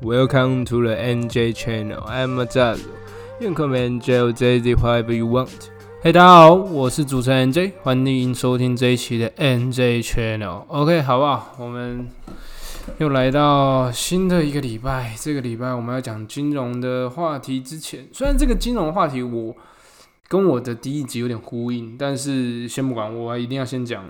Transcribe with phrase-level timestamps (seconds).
[0.00, 2.04] Welcome to the NJ Channel.
[2.06, 2.86] I'm a Zaz.
[3.40, 5.70] You can call me NJ or JZ whatever you want.
[6.00, 10.62] 嘿，大家好，我是主持人 NJ，欢迎收听这一期的 NJ Channel。
[10.68, 11.52] OK，好不好？
[11.58, 12.08] 我们
[12.98, 15.12] 又来到新的一个礼拜。
[15.18, 19.56] 这个礼拜我们要讲金融的话题之前，虽然这个金融话题我
[20.28, 24.04] 跟我的第一集有点呼应，但是先不管，我一定要先讲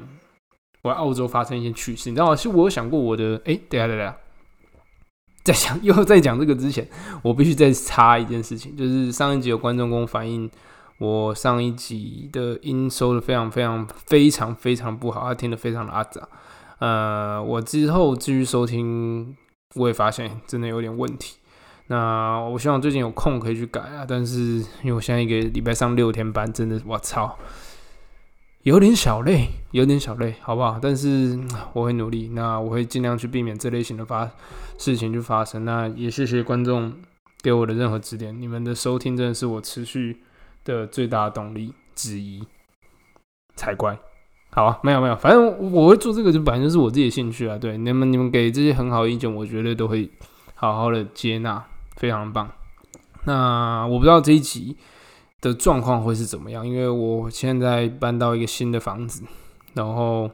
[0.83, 2.11] 我在澳洲发生一些趣事。
[2.11, 2.37] 你知道吗？
[2.37, 4.15] 其实我有想过我的，哎，等下等下。
[5.49, 6.87] 在讲 又在讲这个之前，
[7.23, 10.51] 我必须再插一件事情，就是上一集有观众跟我反映，
[10.99, 16.29] 我上一集的音收的非常非常非常非常不好，他听得非常的阿杂。
[16.81, 19.35] 呃，我之后继续收听，
[19.75, 21.37] 我也发现真的有点问题。
[21.87, 24.39] 那我希望最近有空可以去改啊，但是
[24.83, 27.39] 因为我现在一个礼拜上六天班，真的我操。
[28.63, 30.79] 有点小累，有点小累，好不好？
[30.83, 31.39] 但是
[31.73, 34.29] 我会努力，那我会尽量去避免这类型的发
[34.77, 35.65] 事情去发生。
[35.65, 36.93] 那也谢谢观众
[37.41, 40.21] 给我的任何指点，你们的收听真的是我持续
[40.65, 42.43] 的最大动力之一，
[43.55, 43.97] 才怪。
[44.51, 47.57] 好啊，没有没有，反正我会做这个，就本来就是我自己的兴趣啊。
[47.57, 50.11] 对，你们你们给这些很好的意见，我绝对都会
[50.55, 51.65] 好好的接纳，
[51.97, 52.51] 非常棒。
[53.25, 54.77] 那我不知道这一集。
[55.41, 56.67] 的状况会是怎么样？
[56.67, 59.23] 因为我现在搬到一个新的房子，
[59.75, 60.29] 然后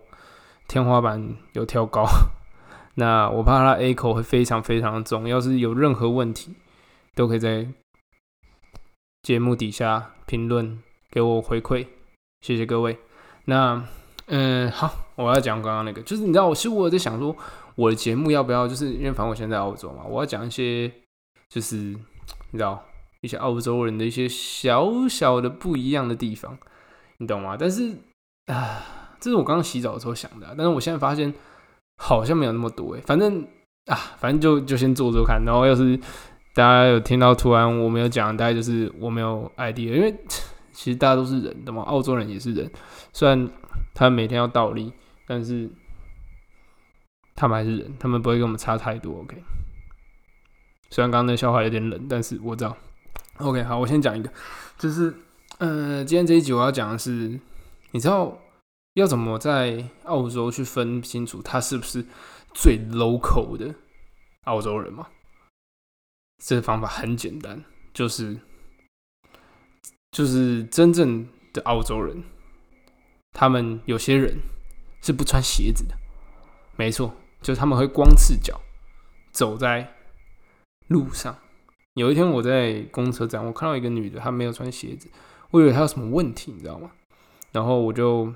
[0.67, 2.07] 天花板有跳高，
[2.97, 5.29] 那我怕它 A 口会非常非常的重。
[5.29, 6.55] 要是有任何问题，
[7.15, 7.69] 都可以在
[9.23, 11.87] 节目底下评论给我回馈，
[12.41, 12.99] 谢谢各位。
[13.45, 13.87] 那
[14.27, 17.37] 嗯，好，我要讲刚刚那个，就是你知道，我其实我在想说，
[17.75, 20.91] 我的节目要不要，就是因为反正我现在在澳洲嘛，我要讲一些，
[21.51, 21.99] 就是你
[22.53, 22.83] 知道。
[23.25, 26.59] 一些澳洲人的一些小小的不一样的地方，
[27.17, 27.57] 你懂吗？
[27.59, 27.97] 但是
[28.49, 31.33] 啊，这是我刚刚洗澡的时候想的，但是我现在发现
[31.97, 33.01] 好像没有那么多诶。
[33.01, 33.43] 反正
[33.87, 35.97] 啊，反正就就先做做看，然后要是
[36.55, 40.15] 大家有听到突然我没有讲，大概就是我没有 idea，因为
[40.73, 41.83] 其实大家都是人，懂吗？
[41.85, 42.71] 澳洲人也是人，
[43.15, 43.49] 虽然
[43.95, 44.93] 他每天要倒立，
[45.27, 45.71] 但是
[47.35, 49.21] 他们还是人，他们不会跟我们差太多。
[49.21, 49.43] OK，
[50.91, 52.77] 虽然刚刚那笑话有点冷，但是我知道。
[53.39, 54.33] OK，好，我先讲一个，
[54.79, 55.13] 就是，
[55.59, 57.41] 呃，今天这一集我要讲的是，
[57.91, 58.39] 你知道
[58.93, 62.07] 要怎么在澳洲去分清楚他是不是
[62.53, 63.75] 最 local 的
[64.45, 65.09] 澳洲人吗？
[66.45, 68.39] 这个方法很简单，就是，
[70.13, 72.23] 就是真正的澳洲人，
[73.33, 74.39] 他们有些人
[75.03, 75.97] 是不穿鞋子的，
[76.77, 77.13] 没错，
[77.43, 78.61] 就他们会光赤脚
[79.33, 79.93] 走在
[80.87, 81.37] 路上。
[81.95, 85.09] 有一天我在公车站，我看到一个女的，她没有穿鞋子，
[85.53, 86.91] 我以为她有什么问题，你知道吗？
[87.53, 88.35] 然后我就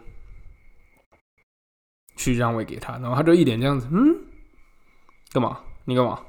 [2.17, 4.17] 去让位给她，然后她就一脸这样子，嗯，
[5.33, 5.61] 干嘛？
[5.87, 6.21] 你干嘛？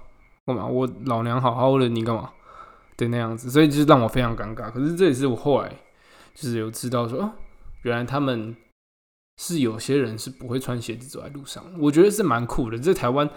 [0.45, 0.65] 干嘛？
[0.65, 2.33] 我老娘好好的，你干嘛？
[2.97, 4.71] 对，那样子，所以就是让我非常尴尬。
[4.71, 5.69] 可是这也是我后来
[6.33, 7.33] 就是有知道说，哦，
[7.83, 8.55] 原来他们
[9.37, 12.79] 是有些人是不会穿鞋子走在路上，我觉得是蛮酷的。
[12.79, 13.29] 在台湾，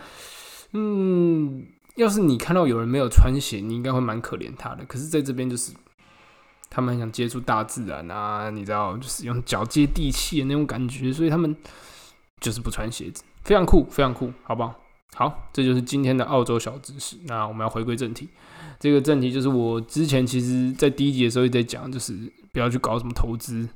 [0.72, 1.66] 嗯。
[1.96, 4.84] 要是你看到有人没有穿鞋，你应该会蛮可怜他的。
[4.86, 5.72] 可是在这边就是，
[6.70, 11.54] 他们很想接触大自然啊，你知道，就是用脚接地气的那种感觉，所以他们
[12.40, 14.74] 就是不穿鞋子，非常酷，非常酷，好不好？
[15.14, 17.18] 好，这就是今天的澳洲小知识。
[17.26, 18.30] 那我们要回归正题，
[18.80, 23.68] 这个正题就是我之前其实在第一集的时候也在讲，就是不要去搞什么投资，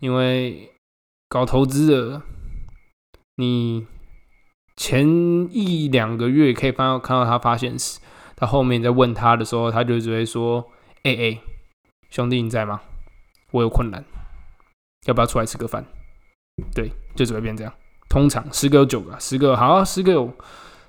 [0.00, 0.72] 因为
[1.28, 2.22] 搞投资的
[3.36, 3.86] 你。
[4.76, 5.06] 前
[5.50, 8.00] 一两个月可以翻到看到他发现时，
[8.34, 10.66] 他后面在问他的时候，他就只会说
[11.04, 11.40] ：“哎哎，
[12.10, 12.80] 兄弟你在吗？
[13.50, 14.04] 我有困难，
[15.06, 15.84] 要不要出来吃个饭？”
[16.74, 17.72] 对，就只会变这样。
[18.08, 20.32] 通常十个有九个，十个好，十个有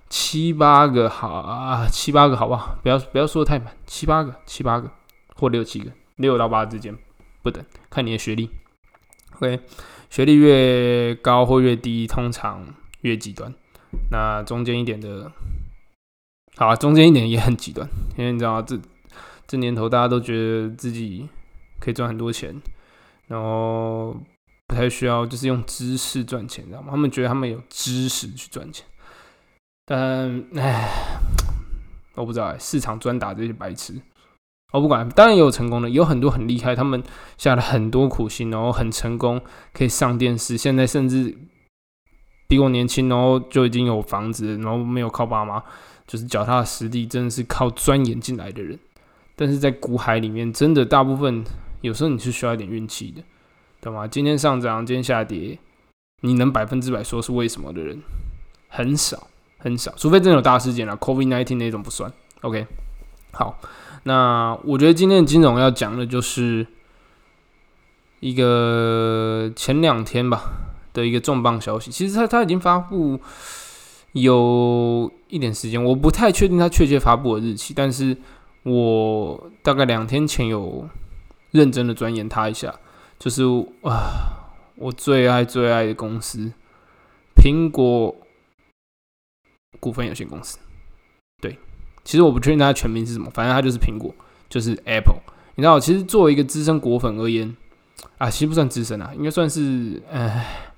[0.10, 2.78] 七八个好啊，七八个好不好？
[2.84, 4.92] 不要不要说的太满，七八个，七八个
[5.36, 6.98] 或六七个，六到八之间
[7.42, 8.50] 不等，看你的学历。
[9.36, 9.60] OK，
[10.10, 12.66] 学历越高或越低，通常
[13.02, 13.54] 越极端。
[14.10, 15.32] 那中间一点的，
[16.56, 18.80] 好，中间一点也很极端，因为你知道这
[19.48, 21.28] 这年头大家都觉得自己
[21.80, 22.62] 可以赚很多钱，
[23.28, 24.16] 然后
[24.68, 26.90] 不太需要就是用知识赚钱，知道吗？
[26.92, 28.86] 他们觉得他们有知识去赚钱，
[29.86, 30.90] 但唉，
[32.16, 33.96] 我不知道，市场专打这些白痴，
[34.74, 37.02] 我不管，当然也有成功的，有很多很厉害，他们
[37.38, 39.42] 下了很多苦心，然后很成功，
[39.74, 41.38] 可以上电视，现在甚至。
[42.54, 45.64] 比我年轻，然后就已经有房子，然后没有靠爸妈，
[46.06, 48.78] 就是脚踏实地，真的是靠钻研进来的人。
[49.36, 51.44] 但是在股海里面，真的大部分
[51.82, 53.24] 有时候你是需要一点运气的，
[53.82, 54.08] 懂吗？
[54.08, 55.58] 今天上涨，今天下跌，
[56.22, 58.00] 你能百分之百说是为什么的人
[58.68, 59.26] 很少
[59.58, 62.68] 很少，除非真的有大事件了，COVID nineteen 那种不算，OK，
[63.32, 63.60] 好，
[64.04, 66.68] 那我觉得今天的金融要讲的就是
[68.20, 70.44] 一个前两天吧
[70.94, 71.92] 的一个重磅消息。
[71.92, 73.20] 其实它它已经发布
[74.14, 78.16] 有一点时间，我不太确定它确切发布的日期，但是
[78.64, 80.88] 我大概两天前有
[81.52, 82.74] 认真的钻研它一下，
[83.20, 83.44] 就是
[83.82, 86.54] 啊，我最爱最爱的公司——
[87.36, 88.16] 苹果
[89.80, 90.58] 股份有限公司。
[91.42, 91.58] 对
[92.04, 94.14] 其实我不确定它的全名是什么，反正它就是苹果，
[94.48, 95.22] 就是 Apple。
[95.56, 97.56] 你知道，其实作为一个资深果粉而言，
[98.18, 100.73] 啊，其实不算资深啊，应该算是，哎，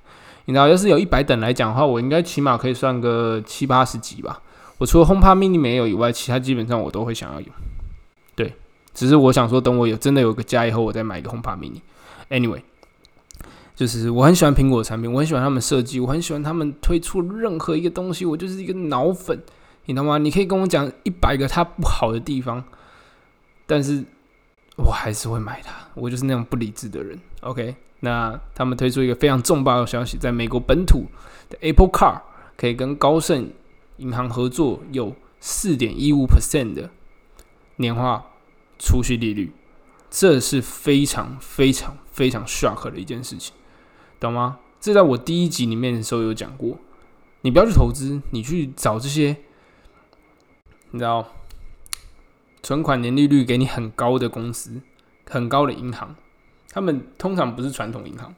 [0.45, 4.41] 你知道，要是有一百等来讲的话，我应该起码可以算个七八十级吧。
[4.77, 7.47] 我除了 HomePod Mini 没有以外，其他基本上我都会想要有。
[8.35, 8.53] 对，
[8.93, 11.81] 只是我想说，等我有真的有个家以后，我再买一个 HomePod Mini。
[12.29, 12.61] Anyway，
[13.75, 19.41] 就是我很喜欢苹果的产品，我很喜欢他们设计，我很喜欢他们推出任何一个东西，我就是一个脑粉。
[19.85, 20.17] 你懂吗？
[20.17, 22.63] 你可以跟我讲一百个它不好的地方，
[23.65, 24.03] 但是
[24.77, 25.71] 我还是会买它。
[25.93, 27.17] 我就是那种不理智的人。
[27.41, 31.05] OK，那他们推出一个非常重磅的消息，在美国本土
[31.49, 32.21] 的 Apple Car
[32.57, 33.51] 可以跟高盛
[33.97, 36.89] 银行合作，有四点一五 percent 的
[37.77, 38.25] 年化
[38.77, 39.51] 储蓄利率，
[40.09, 43.53] 这是非常非常非常 shock 的一件事情，
[44.19, 44.59] 懂吗？
[44.79, 46.77] 这在我第一集里面的时候有讲过。
[47.41, 49.37] 你不要去投资，你去找这些。
[50.89, 51.27] 你知道，
[52.63, 54.81] 存款年利率给你很高的公司，
[55.29, 56.15] 很高的银行，
[56.75, 58.35] 他们通常不是传统银行，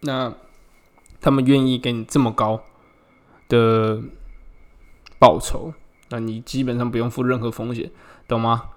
[0.00, 0.32] 那
[1.20, 2.62] 他们愿意给你这么高
[3.46, 4.02] 的
[5.18, 5.74] 报酬，
[6.08, 7.90] 那你基本上不用付任何风险，
[8.26, 8.70] 懂吗？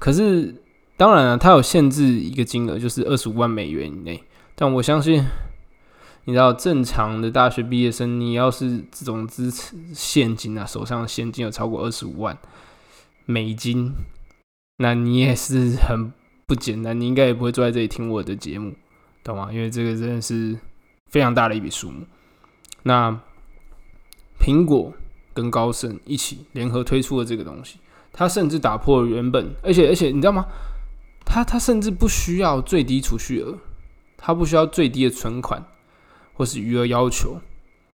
[0.00, 0.52] 可是
[0.96, 4.24] 当然了，它有限制一个金额，就是二十五万美元以内，
[4.56, 5.24] 但我相信。
[6.24, 12.36] 你知道正常的大学毕业生，你要是这种支持现金啊，手上现金有超过二十五万
[13.24, 13.94] 美金，
[14.76, 16.12] 那你也是很
[16.50, 17.00] 不简单。
[17.00, 18.74] 你应该也不会坐在这里听我的节目，
[19.22, 19.50] 懂吗？
[19.52, 20.58] 因为这个真的是
[21.06, 22.04] 非常大的一笔数目。
[22.82, 23.20] 那
[24.40, 24.92] 苹果
[25.32, 27.78] 跟高盛一起联合推出了这个东西，
[28.12, 30.44] 它甚至打破了原本，而且而且你知道吗？
[31.24, 33.56] 它它甚至不需要最低储蓄额，
[34.16, 35.64] 它不需要最低的存款。
[36.32, 37.38] 或是余额要求，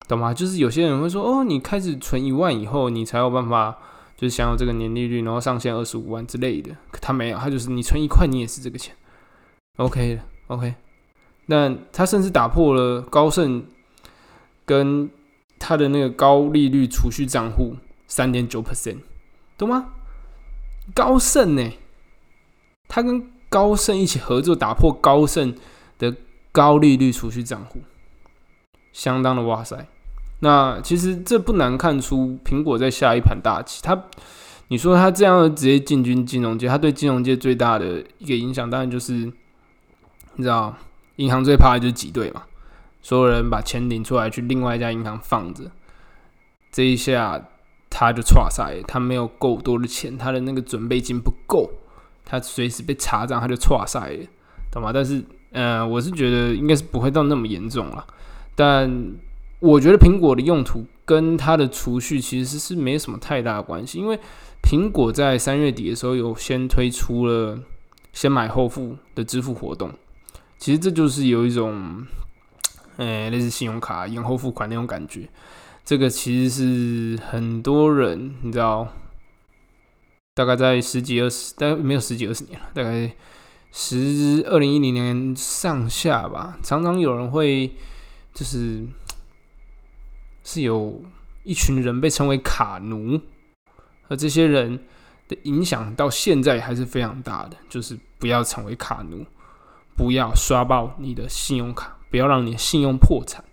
[0.07, 0.35] 懂吗？
[0.35, 3.79] 就是有些人会说，哦，你开始存一万以后，你才有办法，
[4.17, 6.77] 就是享有这个年利率，然后上限二十五万之类的。
[6.91, 8.95] 可他没有，他就是你存一块，你也是这个钱。
[9.77, 10.75] OK 的，OK。
[11.47, 13.67] 那他甚至打破了高盛
[14.65, 15.11] 跟
[15.59, 17.77] 他的那个高利率储蓄账户
[18.07, 18.99] 三点九 percent，
[19.59, 19.93] 懂吗？
[20.95, 21.73] 高盛呢，
[22.89, 25.55] 他跟高盛一起合作，打破高盛
[25.99, 26.15] 的
[26.53, 27.81] 高利率储蓄账户。
[28.93, 29.89] 相当的哇塞，
[30.45, 33.81] 那其实这不难看出苹果在下一盘大棋。
[33.83, 33.99] 他，
[34.69, 39.15] 你说他这样直接进军金融界，他对金融界最大的一个影响，当然就是
[40.35, 40.77] 你知道，
[41.17, 42.43] 银行最怕的就是挤兑嘛。
[43.01, 45.65] 所有人把钱领出来去另外一家银行放着，
[46.71, 47.43] 这一下
[47.89, 51.71] 他就错赛，他没有够多的钱，他的那个准备金不够，
[52.23, 54.27] 他随时被查账他就错赛了，
[54.71, 54.91] 懂吗？
[54.93, 58.07] 但是，呃，我是觉得应该是不会到那么严重了。
[58.55, 58.91] 但
[59.65, 64.21] 我觉得苹果的用途跟它的储蓄其实是没什么太大的关系，因为
[64.63, 67.59] 苹果在三月底的时候有先推出了
[68.13, 69.91] 先买后付的支付活动，
[70.59, 72.07] 其实这就是有一种，
[72.99, 75.27] 呃，类似信用卡延后付款那种感觉。
[75.83, 78.87] 这个其实是很多人你知道，
[80.35, 83.11] 大概在十几二十，大概没有十几二十年了，大概
[83.73, 87.73] 十二零一零年上下吧，常常有人会。
[88.35, 88.85] 就是
[90.45, 91.03] 是有
[91.43, 93.21] 一群人被称为卡奴，
[94.07, 94.79] 而这些人
[95.27, 97.57] 的影响到现在还是非常大的。
[97.69, 99.27] 就是不要成为卡奴，
[99.97, 103.45] 不要刷爆你的信用卡，不要让你信用破产，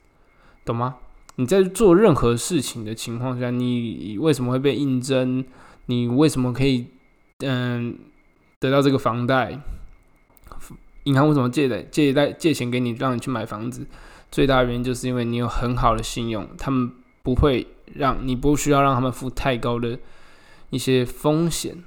[0.64, 0.98] 懂吗？
[1.38, 5.44] 你在做任何事情的情况下，你为什么会被应征？
[5.86, 6.88] 你为什么可以
[7.40, 7.98] 嗯
[8.60, 9.60] 得到这个房贷？
[11.06, 13.88] 银行为什么借贷借贷借钱给你，让你去买房子？
[14.32, 16.90] 最大原因就是因为你有很好的信用，他们
[17.22, 20.00] 不会让你不需要让他们付太高的
[20.70, 21.84] 一些风险，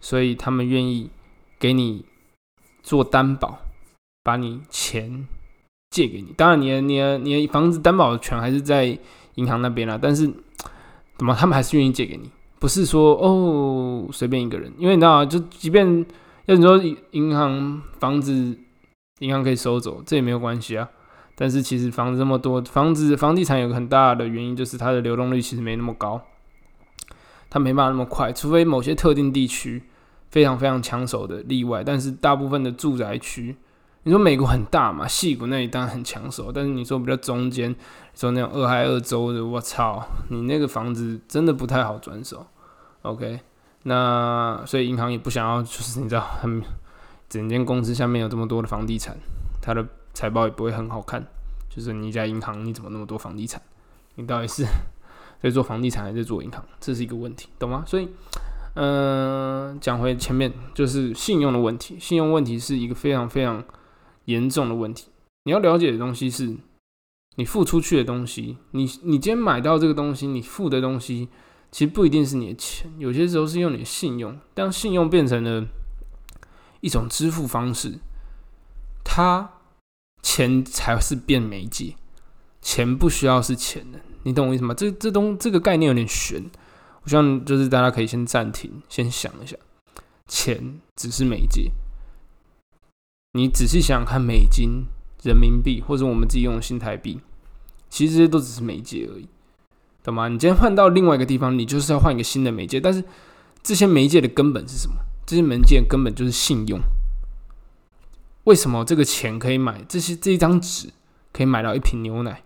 [0.00, 1.10] 所以他们愿意
[1.58, 2.06] 给你
[2.82, 3.58] 做担保，
[4.22, 5.28] 把你钱
[5.90, 6.32] 借给你。
[6.38, 8.98] 当然，你的、你的、你的房子担保权还是在
[9.34, 10.26] 银行那边啦，但是
[11.18, 12.30] 怎么他们还是愿意借给你？
[12.58, 15.86] 不是说哦随便一个人，因为你知道，就即便
[16.46, 18.58] 要你说银行房子。
[19.20, 20.88] 银行可以收走，这也没有关系啊。
[21.36, 26.20] 但是其实房子这么多，房子房地产有个很大的原因就是它的流动率其实没那么高。
[27.50, 29.84] 它没办法那么快，除非某些特定地区
[30.30, 31.84] 非常非常抢手的例外。
[31.84, 33.56] 但是大部分的住宅区，
[34.02, 37.72] 你说美国很大嘛，西谷那里当然很抢手，但是你说比较中间，
[38.12, 42.44] 说那种二海二州的，我操，你那个房子真的不太好转手。
[43.02, 43.38] OK，
[43.84, 46.60] 那所以银行也不想要，就是你知道，很
[47.34, 49.18] 整间公司下面有这么多的房地产，
[49.60, 51.26] 它的财报也不会很好看。
[51.68, 53.60] 就是你一家银行，你怎么那么多房地产？
[54.14, 54.64] 你到底是
[55.42, 56.64] 在做房地产还是做银行？
[56.78, 57.82] 这是一个问题，懂吗？
[57.88, 58.08] 所以，
[58.74, 61.96] 嗯，讲回前面，就是信用的问题。
[61.98, 63.64] 信用问题是一个非常非常
[64.26, 65.08] 严重的问题。
[65.42, 66.56] 你要了解的东西是，
[67.34, 71.28] 你付出去的东西，你你今天买到这个东西，你付的东西，
[71.72, 74.38] 其实不一定是你的钱，有些时候是用你的信用。
[74.54, 75.66] 当信用变成了
[76.84, 77.98] 一种支付方式，
[79.02, 79.50] 它。
[80.26, 81.96] 钱才是变媒介，
[82.62, 84.72] 钱不需要是钱的，你懂我意思吗？
[84.72, 86.42] 这这东这个概念有点悬，
[87.02, 89.54] 我希望就是大家可以先暂停，先想一下，
[90.26, 91.72] 钱只是媒介。
[93.34, 94.86] 你仔细想想看，美金、
[95.22, 97.20] 人民币或者我们自己用的新台币，
[97.90, 99.28] 其实这些都只是媒介而已，
[100.02, 100.28] 懂吗？
[100.28, 103.04] 你今天换到另外一个地方，你就是要换一个新的媒介，但是
[103.62, 104.96] 这些媒介的根本是什么？
[105.26, 106.80] 这些媒介根本就是信用。
[108.44, 110.92] 为什么这个钱可以买这些这一张纸
[111.32, 112.42] 可以买到一瓶牛奶，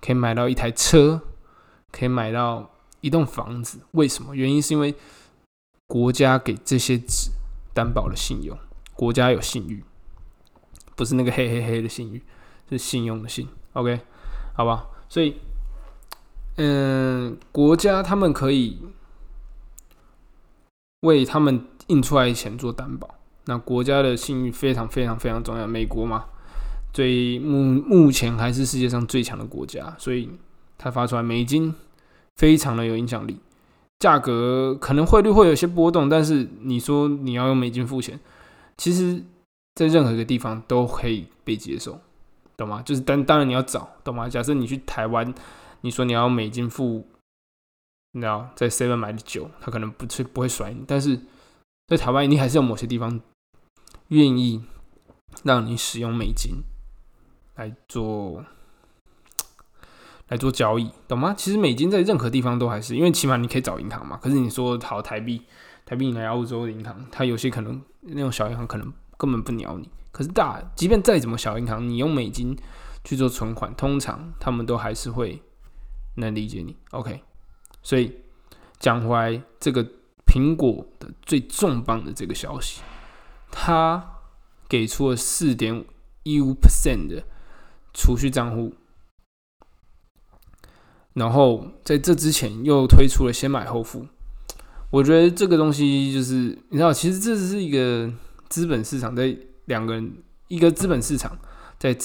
[0.00, 1.22] 可以买到一台车，
[1.90, 2.70] 可以买到
[3.00, 3.80] 一栋房子？
[3.92, 4.36] 为什么？
[4.36, 4.94] 原因是因为
[5.86, 7.30] 国家给这些纸
[7.74, 8.56] 担保了信用，
[8.94, 9.82] 国家有信誉，
[10.94, 12.22] 不是那个黑黑黑的信誉，
[12.68, 13.48] 是信用的信。
[13.72, 14.00] OK，
[14.54, 15.36] 好吧，所以，
[16.56, 18.80] 嗯，国家他们可以
[21.00, 23.16] 为他们印出来的钱做担保。
[23.44, 25.66] 那国家的信誉非常非常非常重要。
[25.66, 26.24] 美国嘛，
[26.92, 30.30] 最目目前还是世界上最强的国家，所以
[30.78, 31.74] 它发出来美金
[32.36, 33.38] 非常的有影响力。
[33.98, 38.18] 价格可能汇率会有些波动，但是你说你要用美金付钱，
[38.78, 39.22] 其实
[39.74, 42.00] 在任何一个地方都可以被接受，
[42.56, 42.80] 懂吗？
[42.82, 44.28] 就是当当然你要找，懂吗？
[44.28, 45.34] 假设你去台湾，
[45.82, 47.06] 你说你要美金付，
[48.12, 51.18] 你知道在 Seven 买的酒，他可能不是不会甩你，但是
[51.90, 53.20] 在台湾你还是有某些地方。
[54.08, 54.64] 愿意
[55.44, 56.62] 让你使用美金
[57.54, 58.44] 来做
[60.26, 61.32] 来做交易，懂吗？
[61.36, 64.16] 其实美金在任何地方都还是，因为起码你可以找银行嘛。
[64.16, 65.42] 可是你说好台币，
[65.84, 69.88] 台币你来澳洲的银行，它有些可能那种小银行可能根本不鸟你。
[70.10, 72.56] 可是大，即便再怎么小银行，你用美金
[73.04, 75.40] 去做存款，通常他们都还是会
[76.16, 76.76] 能理解你。
[76.90, 77.22] OK，
[77.80, 78.16] 所以
[78.80, 79.86] 讲回来，这个
[80.30, 82.82] 苹果的最重磅的这个消息。
[83.50, 84.20] 他
[84.68, 85.84] 给出了四点
[86.22, 87.24] 一五 percent 的
[87.92, 88.72] 储蓄账户，
[91.14, 94.06] 然后在这之前又推出了先买后付。
[94.90, 98.12] 我觉得这个东西就是你知道，其实这是一个
[98.48, 101.36] 资本市场在两个人，一个资本市场
[101.76, 101.96] 在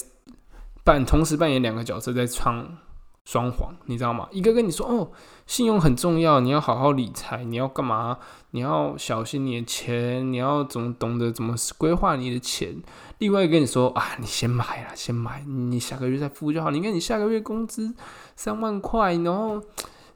[0.84, 2.78] 扮同时扮演两个角色，在创。
[3.26, 4.28] 双簧，你知道吗？
[4.32, 5.12] 一个跟你说哦，
[5.48, 8.20] 信用很重要，你要好好理财，你要干嘛？
[8.52, 12.82] 你要小心你的钱，你要怎么懂得怎么规划你的钱。
[13.18, 16.70] 另外一个跟你说啊，你先买啦，先买，你下个月再付就好。
[16.70, 17.96] 你看你下个月工资
[18.36, 19.60] 三万块，然后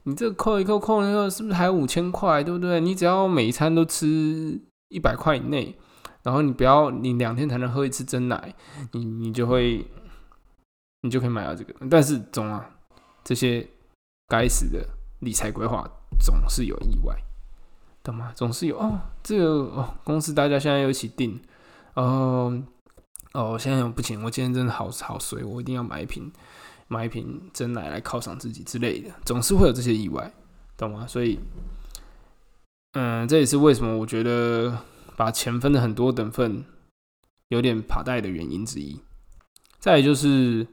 [0.04, 2.44] 你这扣一扣扣那个是不是还有五千块？
[2.44, 2.80] 对不对？
[2.80, 5.76] 你只要每一餐都吃一百块以内，
[6.22, 8.54] 然后你不要你两天才能喝一次真奶，
[8.92, 9.84] 你你就会
[11.02, 11.74] 你就可以买到这个。
[11.90, 12.70] 但是总啊。
[13.30, 13.64] 这些
[14.28, 14.84] 该死的
[15.20, 15.88] 理财规划
[16.20, 17.16] 总是有意外，
[18.02, 18.32] 懂吗？
[18.34, 21.40] 总是有哦，这个哦，公司大家现在又一起订，
[21.94, 22.60] 哦
[23.34, 26.32] 哦，现在不行，我今天真的好好水，我一定要买一瓶
[26.88, 30.34] 买一瓶真奶来犒赏自己之类的，总是会有这些意外，
[30.76, 31.06] 懂吗？
[31.06, 31.40] 所以，
[32.94, 34.76] 嗯，这也是为什么我觉得
[35.16, 36.66] 把钱分的很多等份
[37.50, 39.00] 有点怕带的原因之一。
[39.78, 40.66] 再就是。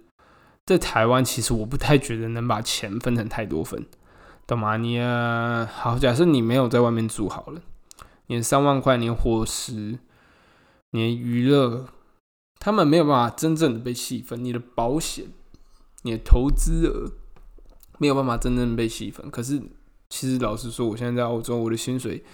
[0.66, 3.86] 在台湾，其实我不太觉得能把钱分成太多份，
[4.48, 4.76] 懂吗？
[4.76, 7.62] 你好，假设你没有在外面住好了，
[8.26, 10.00] 你三万块，你伙食、
[10.90, 11.86] 你娱乐，
[12.58, 14.44] 他们没有办法真正的被细分。
[14.44, 15.26] 你的保险、
[16.02, 17.12] 你的投资额
[17.98, 19.30] 没有办法真正被细分。
[19.30, 19.62] 可是，
[20.10, 22.24] 其实老实说，我现在在澳洲，我的薪水，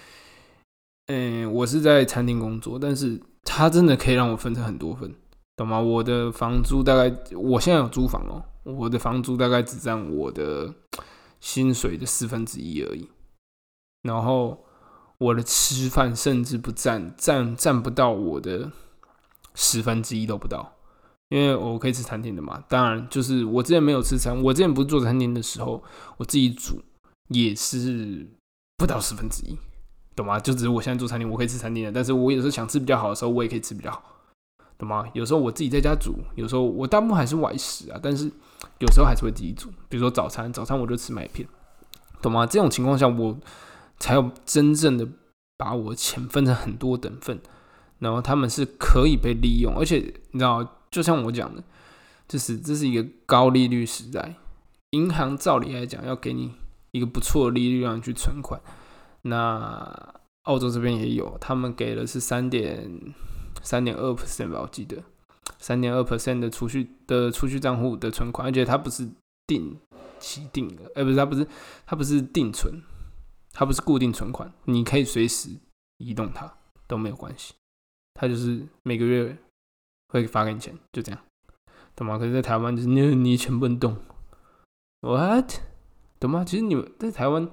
[1.05, 5.13] 嗯，我是在餐厅工作，但是它真的可以让我分成很多份。
[5.55, 5.79] 懂吗？
[5.79, 8.43] 我的房租大概，我现在有租房哦。
[8.63, 10.73] 我的房租大概只占我的
[11.39, 13.09] 薪水的四分之一而已。
[14.03, 14.65] 然后
[15.17, 18.71] 我的吃饭甚至不占，占占不到我的
[19.53, 20.73] 十分之一都不到，
[21.29, 22.63] 因为我可以吃餐厅的嘛。
[22.67, 25.83] 当然，就是我之前没有吃餐，我之前不是做餐厅的时候，
[26.17, 26.81] 我自己煮
[27.27, 28.27] 也是
[28.77, 29.57] 不到十分之一，
[30.15, 30.39] 懂吗？
[30.39, 34.03] 就只是我现在做餐厅，我可以吃餐厅的，但是我有时候想吃比较好的时候，我也可以吃比较好，
[34.83, 35.05] 懂吗？
[35.13, 38.29] 有时候我自己在家煮，有时候我大部分还是外食啊，但是
[38.79, 41.47] 有时候还是会自己煮，比如说早餐，早餐我就吃麦片，
[42.21, 42.45] 懂吗？
[42.45, 43.37] 这种情况下，我
[43.99, 45.07] 才有真正的
[45.57, 47.39] 把我的钱分成很多等份，
[47.99, 49.97] 然后他们是可以被利用，而且
[50.31, 51.63] 你知道，就像我讲的，
[52.27, 54.35] 就是这是一个高利率时代。
[54.91, 56.51] 银行照理来讲要给你
[56.91, 58.61] 一个不错的利率让你去存款，
[59.23, 60.13] 那
[60.43, 62.91] 澳洲这边也有，他们给的是三点
[63.63, 65.01] 三点二 percent 吧，我记得
[65.57, 69.09] 三点二 percent 的储蓄的储蓄账户的存款，而且它不是
[69.47, 69.79] 定
[70.19, 71.47] 期定的，哎，不是它不是
[71.85, 72.81] 它不是定存，
[73.51, 75.49] 它不是固定存款，你可以随时
[75.97, 76.53] 移动它
[76.87, 77.53] 都没有关系，
[78.13, 79.37] 它就是每个月
[80.09, 81.19] 会发给你钱，就这样，
[81.95, 82.17] 懂吗？
[82.17, 83.97] 可是，在台湾就是你你钱不能动。
[85.01, 85.55] What？
[86.19, 86.45] 懂吗？
[86.45, 87.49] 其实你们在台湾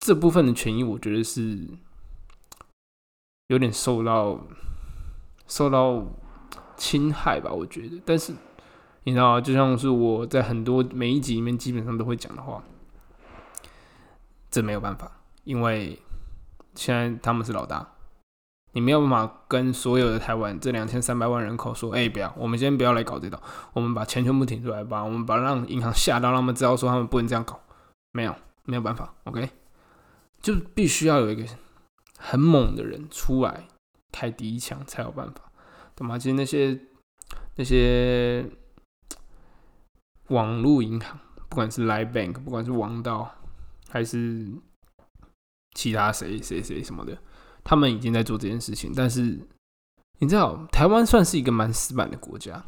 [0.00, 1.66] 这部分的权益，我觉得是
[3.50, 4.38] 有点受到
[5.48, 6.06] 受到
[6.76, 7.50] 侵害吧。
[7.50, 8.32] 我觉得，但是
[9.02, 12.62] 你知道，就像是我在很多每一集里面基本上都会讲的话，
[14.50, 15.10] 这没有办法，
[15.42, 16.00] 因为
[16.76, 17.86] 现在他们是老大。
[18.72, 23.42] 你没有办法跟所有的台湾这两千三百万人口说：“哎，不要，我们先不要来搞这套，
[23.72, 27.58] 我们把钱全部停出来吧，我们把让银行吓到，让他们知道说他们不能这样搞。”
[28.14, 29.50] 没有，没有办法，OK，
[30.40, 31.44] 就必须要有一个
[32.22, 33.66] 很猛的人出来
[34.12, 35.50] 开第一枪才有办法，
[35.96, 36.18] 懂吗？
[36.18, 36.78] 其实那些
[37.56, 38.44] 那些
[40.28, 43.34] 网络银行，不管是 Live Bank，不管是王道，
[43.88, 44.46] 还是
[45.74, 47.18] 其他谁谁谁什么的。
[47.64, 49.38] 他们已经在做这件事情，但是
[50.18, 52.62] 你知道，台湾算是一个蛮死板的国家。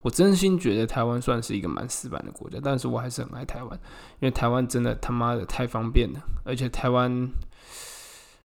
[0.00, 3.78] 我真心觉得台湾算是一个蛮死板的国家，但是我还是很爱台湾，
[4.18, 7.30] 因为台湾真的他妈的太方便了，而且台湾，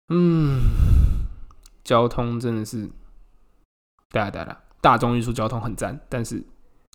[0.09, 0.61] 嗯，
[1.83, 2.89] 交通真的是，
[4.09, 6.43] 对啊对啊，大众运输交通很赞，但是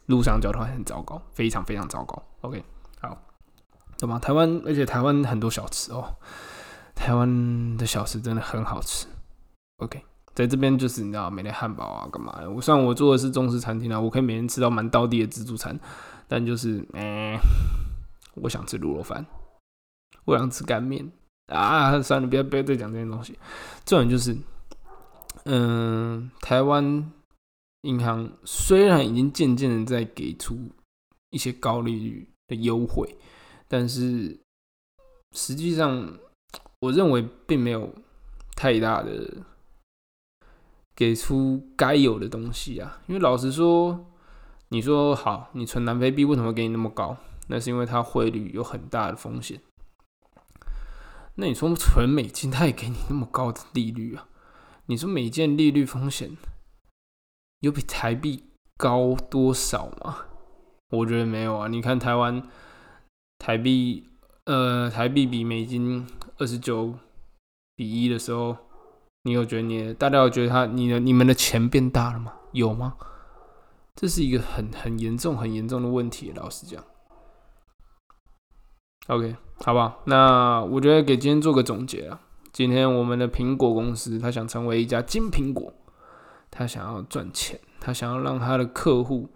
[0.06, 2.22] 路上交通很糟糕，非常非常糟糕。
[2.42, 2.64] OK，
[3.00, 3.20] 好，
[3.96, 4.18] 怎么？
[4.18, 6.16] 台湾，而且台湾很多小吃哦。
[6.94, 9.06] 台湾的小吃真的很好吃
[9.78, 12.50] ，OK，在这边就是你知道，每天汉堡啊，干嘛的？
[12.50, 15.80] 我虽然我做的是中式餐厅啊，我可以每天吃到蛮道地的自助餐，
[16.28, 17.38] 但就是，哎，
[18.34, 19.24] 我想吃卤肉饭，
[20.26, 21.10] 我想吃干面
[21.50, 23.38] 啊，算了，不要不要再讲这些东西。
[23.84, 24.36] 重点就是，
[25.44, 27.12] 嗯，台湾
[27.82, 30.56] 银行虽然已经渐渐的在给出
[31.30, 33.16] 一些高利率的优惠，
[33.68, 34.38] 但是
[35.36, 36.18] 实际上。
[36.82, 37.94] 我认为并没有
[38.56, 39.30] 太大的
[40.96, 44.06] 给出该有的东西啊，因为老实说，
[44.70, 47.14] 你说好，你存南非币为什么给你那么高？
[47.48, 49.60] 那是因为它汇率有很大的风险。
[51.40, 54.28] 那你说存美金，它也给你那么高的利率啊？
[54.86, 56.36] 你说美金利率风险
[57.60, 58.44] 有比台币
[58.76, 60.26] 高多少吗？
[60.90, 61.66] 我觉得没有啊。
[61.68, 62.46] 你看台湾
[63.38, 64.06] 台币，
[64.44, 66.06] 呃，台币比美金。
[66.36, 66.94] 二十九
[67.76, 68.56] 比一的时候，
[69.24, 72.32] 你有觉得你大家有觉得他你的你们的钱变大了吗？
[72.52, 72.96] 有吗？
[73.94, 76.32] 这是一个很很严重很严重的问题。
[76.34, 76.82] 老实讲
[79.08, 82.20] ，OK，好吧，那我觉得给今天做个总结啊。
[82.52, 85.72] 今天我们的苹果公司，他想成为一家金苹果，
[86.50, 89.28] 他想要赚钱，他想要让他的客户，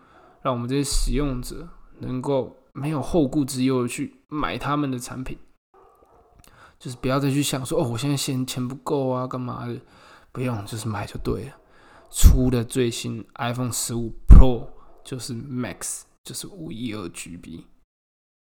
[0.42, 1.68] 让我们这些使用者
[2.00, 5.38] 能够没有后顾之忧的去买他们的产品。
[6.77, 9.81] 就是不要再去想说哦，我现在嫌钱不够啊，干嘛的？
[10.33, 11.53] 不用，就是买就对了。
[12.11, 14.66] 出的最新 iPhone 十五 Pro
[15.05, 17.64] 就是 Max，就是五一二 GB，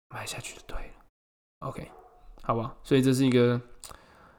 [0.09, 1.00] 买下去就对了。
[1.61, 1.89] OK，
[2.43, 2.75] 好吧。
[2.83, 3.59] 所以这是一个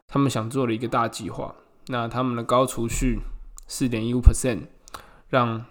[0.06, 1.52] 他们想做的一个大计划。
[1.88, 3.18] 那他们的高储蓄
[3.66, 4.66] 四点一五 percent，
[5.28, 5.64] 让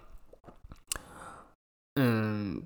[1.96, 2.62] 嗯，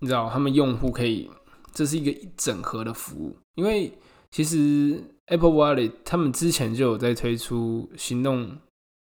[0.00, 1.30] 你知道他们用户可以，
[1.72, 3.92] 这是一个一整合的服务，因为。
[4.32, 8.58] 其实 Apple Wallet 他们之前就有在推出行动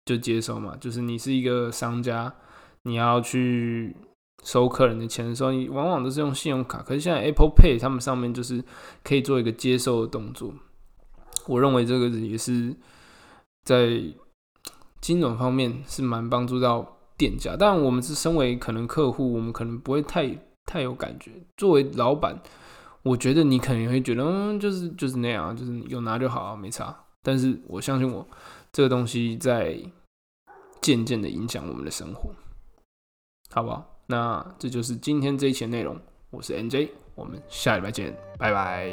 [0.06, 2.34] 就接收嘛，就是你是一个商家，
[2.84, 3.94] 你要去
[4.44, 6.82] 收客人的钱的时候，你往往都是用信用卡。
[6.82, 8.64] 可是现在 Apple Pay 他们上面就是
[9.04, 10.54] 可以做一个接受的动作。
[11.48, 12.76] 我认为这个也是
[13.64, 14.02] 在
[15.02, 17.56] 金融方面是蛮帮助到店家。
[17.58, 21.32] 但我们是身为可能客户，我们可能不会太太有感觉。
[21.56, 22.42] 作为老板。
[23.04, 26.94] 我觉得你可能会觉得，嗯，就是就是那样，就是有拿就好，没差。
[27.24, 28.28] 但是我相信我，
[28.74, 29.80] 这个东西在
[30.82, 32.36] 渐渐的影响我们的生活，
[33.50, 33.97] 好不好？
[34.08, 38.88] 那这就是今天这一期的内容，我是 NJ 我们下礼拜见，拜拜。